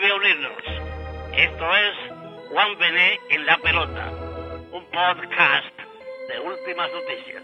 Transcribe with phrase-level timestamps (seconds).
[0.00, 0.62] Vuelve a unirnos.
[1.36, 1.94] Esto es
[2.48, 4.10] Juan Bené en la pelota,
[4.72, 5.78] un podcast
[6.28, 7.42] de últimas noticias.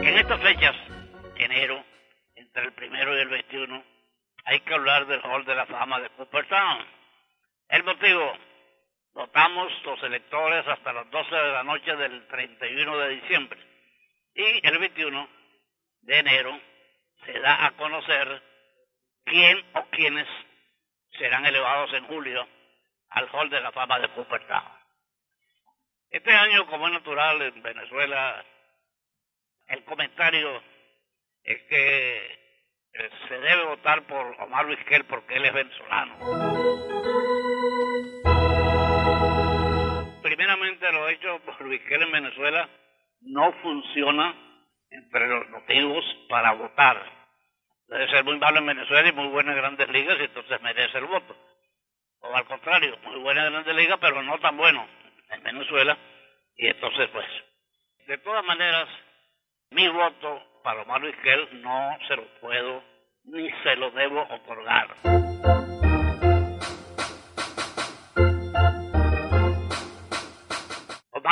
[0.00, 0.76] En estas fechas,
[1.38, 1.82] enero,
[2.36, 3.82] entre el primero y el 21,
[4.44, 6.86] hay que hablar del Hall de la Fama de Cooperstown.
[7.68, 8.32] El motivo,
[9.12, 13.71] votamos los electores hasta las 12 de la noche del 31 de diciembre.
[14.34, 15.28] Y el 21
[16.02, 16.58] de enero
[17.24, 18.42] se da a conocer
[19.24, 20.26] quién o quiénes
[21.18, 22.46] serán elevados en julio
[23.10, 24.82] al Hall de la Fama de Cooperstown.
[26.10, 28.44] Este año, como es natural en Venezuela,
[29.68, 30.62] el comentario
[31.42, 32.42] es que
[32.94, 36.18] eh, se debe votar por Omar Vizquel porque él es venezolano.
[40.22, 42.68] Primeramente, lo hecho por Vizquel en Venezuela
[43.22, 44.34] no funciona
[44.90, 47.02] entre los motivos para votar.
[47.88, 50.98] Debe ser muy malo en Venezuela y muy bueno en grandes ligas y entonces merece
[50.98, 51.36] el voto.
[52.20, 54.86] O al contrario, muy bueno en grandes ligas pero no tan bueno
[55.30, 55.96] en Venezuela
[56.56, 57.26] y entonces pues,
[58.06, 58.88] de todas maneras,
[59.70, 62.82] mi voto para Omar Vizquel no se lo puedo
[63.24, 65.51] ni se lo debo otorgar.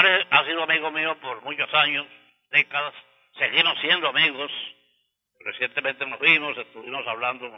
[0.01, 2.07] Omar ha sido amigo mío por muchos años,
[2.51, 2.95] décadas,
[3.39, 4.51] seguimos siendo amigos.
[5.41, 7.51] Recientemente nos vimos, estuvimos hablando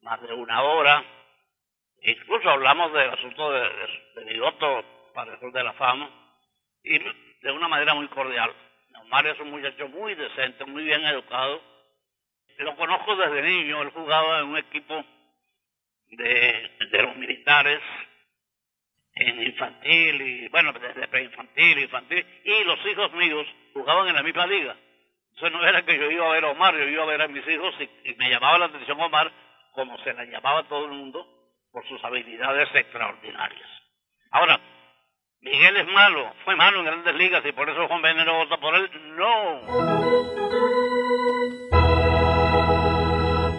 [0.00, 1.04] más de una hora,
[2.00, 6.08] incluso hablamos del asunto de, de, de para el de la Fama,
[6.82, 8.54] y de una manera muy cordial.
[9.02, 11.60] Omar es un muchacho muy decente, muy bien educado.
[12.56, 15.04] Lo conozco desde niño, él jugaba en un equipo
[16.06, 17.82] de, de los militares
[19.16, 24.46] en infantil y bueno, desde preinfantil, infantil, y los hijos míos jugaban en la misma
[24.46, 24.76] liga.
[25.34, 27.28] Entonces no era que yo iba a ver a Omar, yo iba a ver a
[27.28, 29.32] mis hijos y, me llamaba la atención Omar
[29.72, 31.26] como se la llamaba todo el mundo
[31.72, 33.68] por sus habilidades extraordinarias.
[34.30, 34.60] Ahora,
[35.40, 38.74] Miguel es malo, fue malo en grandes ligas y por eso Juan Venero vota por
[38.74, 38.90] él.
[39.16, 39.60] No.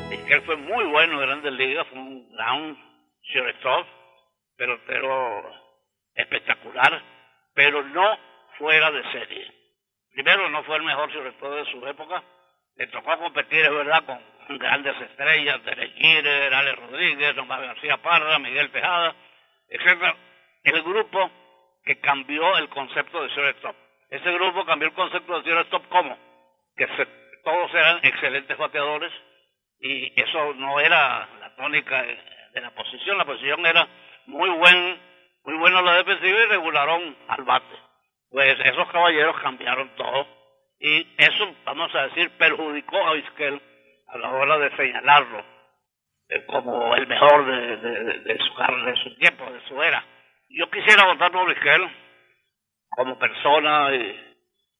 [0.10, 2.78] Miguel fue muy bueno en grandes ligas, fue un gran
[3.24, 3.88] shortstop,
[4.58, 5.52] pero,
[6.16, 7.02] espectacular,
[7.54, 8.20] pero no
[8.58, 9.54] fuera de serie.
[10.14, 12.24] Primero, no fue el mejor shortstop de su época,
[12.76, 18.40] le tocó competir, es verdad, con grandes estrellas, Derek Jeter, Ale Rodríguez, Omar García Parra,
[18.40, 19.16] Miguel Tejada,
[19.70, 20.16] etc.
[20.64, 21.32] El grupo
[21.84, 23.76] que cambió el concepto de shortstop.
[24.10, 26.18] Ese grupo cambió el concepto de shortstop como
[26.76, 27.06] que se,
[27.44, 29.12] todos eran excelentes bateadores
[29.80, 33.18] y eso no era la tónica de, la posición.
[33.18, 33.88] La posición era
[34.28, 35.02] muy buen,
[35.44, 37.76] muy bueno la defensiva y regularón al bate.
[38.30, 40.28] Pues esos caballeros cambiaron todo
[40.80, 43.62] y eso, vamos a decir, perjudicó a Vizquel
[44.08, 45.44] a la hora de señalarlo
[46.30, 50.04] eh, como el mejor de, de, de, su, de su tiempo, de su era.
[50.50, 51.90] Yo quisiera votar por Vizquel
[52.90, 54.36] como persona y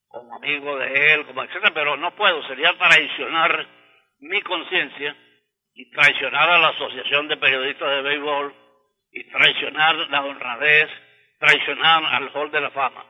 [0.08, 3.66] como amigo de él, como etcétera, pero no puedo, sería traicionar
[4.20, 5.16] mi conciencia
[5.74, 8.67] y traicionar a la Asociación de Periodistas de Béisbol
[9.18, 10.90] y traicionar la honradez,
[11.40, 13.04] traicionar al Hall de la Fama.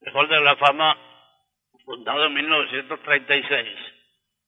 [0.00, 0.96] El Hall de la Fama,
[1.84, 3.68] fundado en 1936,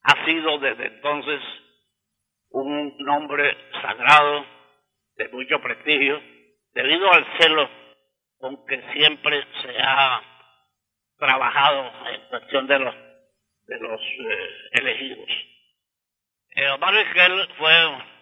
[0.02, 1.40] ha sido desde entonces
[2.50, 4.46] un nombre sagrado
[5.16, 6.22] de mucho prestigio
[6.72, 7.68] debido al celo
[8.38, 10.22] con que siempre se ha
[11.18, 12.94] trabajado en cuestión de los
[13.66, 15.28] de los eh, elegidos.
[16.56, 16.94] Eh, Omar
[17.58, 18.13] fue,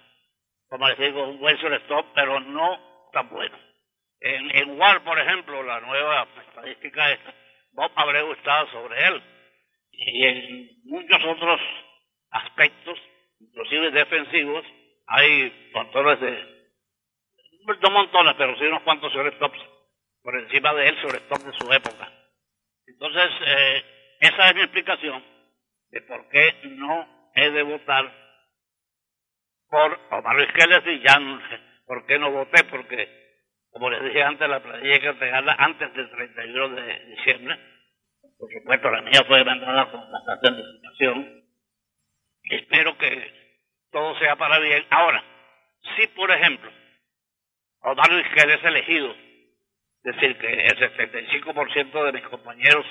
[0.73, 3.55] como les digo, un buen shortstop, pero no tan bueno.
[4.21, 7.35] En, en WAR, por ejemplo, la nueva estadística esta,
[7.73, 9.23] Bob Abreu está sobre él.
[9.91, 11.61] Y en muchos otros
[12.31, 12.99] aspectos,
[13.39, 14.65] inclusive defensivos,
[15.09, 16.63] hay montones de
[17.67, 19.61] no montones, pero sí unos cuantos shortstops
[20.23, 22.11] por encima de él, shortstop de su época.
[22.87, 23.85] Entonces, eh,
[24.21, 25.23] esa es mi explicación
[25.91, 28.22] de por qué no he de votar
[29.73, 31.19] por Omar Vizqueles y ya
[31.87, 32.63] ¿Por qué no voté?
[32.65, 33.09] Porque,
[33.71, 37.59] como les dije antes, la planilla hay que entregarla antes del 31 de diciembre.
[38.39, 41.45] Por supuesto, la mía fue mandada con bastante anticipación.
[42.45, 43.33] Espero que
[43.91, 44.85] todo sea para bien.
[44.91, 45.25] Ahora,
[45.97, 46.71] si por ejemplo,
[47.81, 52.85] Omar Vizquel es elegido, es decir, que el 75% de mis compañeros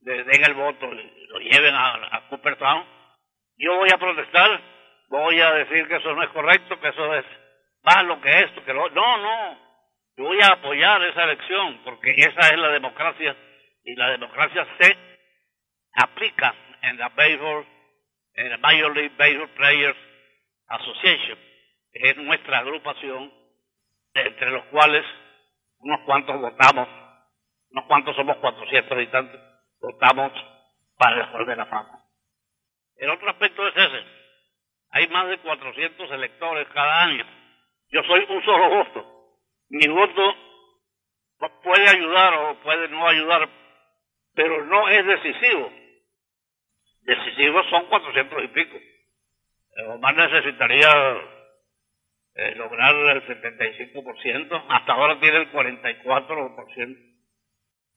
[0.00, 2.86] den el voto y lo lleven a, a Cooperstown,
[3.58, 4.75] yo voy a protestar,
[5.08, 7.24] voy a decir que eso no es correcto, que eso es
[7.82, 8.88] malo, que esto, que lo...
[8.90, 9.58] No, no,
[10.16, 13.36] yo voy a apoyar esa elección, porque esa es la democracia,
[13.84, 14.96] y la democracia se
[15.94, 17.66] aplica en la baseball,
[18.34, 19.98] en la Major League Baseball Players
[20.68, 21.38] Association,
[21.92, 23.32] que es nuestra agrupación,
[24.14, 25.04] entre los cuales
[25.78, 26.88] unos cuantos votamos,
[27.70, 29.40] unos cuantos somos 400 y tantos,
[29.80, 30.32] votamos
[30.98, 32.02] para el Hall de la Fama.
[32.96, 34.15] El otro aspecto es ese.
[34.96, 37.26] Hay más de 400 electores cada año.
[37.90, 39.34] Yo soy un solo voto.
[39.68, 40.34] Mi voto
[41.62, 43.46] puede ayudar o puede no ayudar,
[44.34, 45.70] pero no es decisivo.
[47.02, 48.78] Decisivo son 400 y pico.
[49.88, 50.88] Omar necesitaría
[52.36, 54.64] eh, lograr el 75%.
[54.66, 56.96] Hasta ahora tiene el 44%.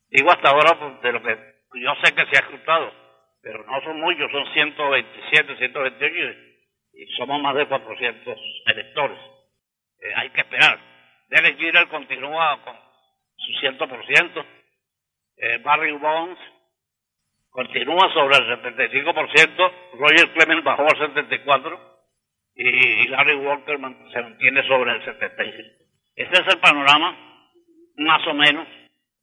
[0.10, 1.38] Digo hasta ahora pues, de lo que
[1.76, 2.92] yo sé que se ha escuchado,
[3.42, 6.49] pero no son muchos, son 127, 128
[7.00, 9.18] y somos más de 400 electores.
[10.02, 10.78] Eh, hay que esperar.
[11.30, 12.76] Derek Jeter continúa con
[13.38, 14.46] su 100%.
[15.38, 16.38] Eh, Barry Bonds
[17.52, 19.72] continúa sobre el 75%.
[19.94, 21.80] Roger Clemens bajó al 74%
[22.56, 23.80] y Larry Walker
[24.12, 25.78] se mantiene sobre el 75%.
[26.16, 27.18] Este es el panorama,
[27.96, 28.68] más o menos,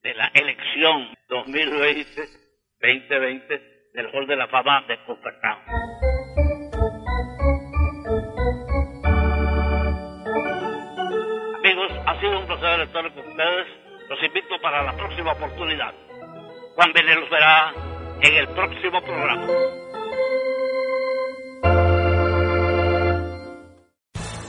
[0.02, 6.15] de la elección 2020-2020 del Hall de la Fama de Cooperstown.
[11.76, 13.66] Amigos, ha sido un placer estar con ustedes.
[14.08, 15.92] Los invito para la próxima oportunidad.
[16.74, 17.74] Juan Bené los verá
[18.22, 19.46] en el próximo programa.